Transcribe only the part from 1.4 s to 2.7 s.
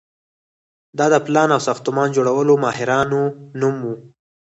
او ساختمان جوړولو